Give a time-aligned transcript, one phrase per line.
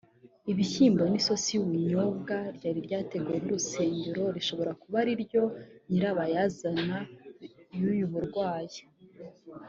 [0.51, 5.43] ibishyimbo n’isosi y’ubunyobwa ryari ryateguwe n’urusengero rishobora kuba ariryo
[5.89, 6.97] nyirabayazana
[7.79, 8.81] y’ubu burwayi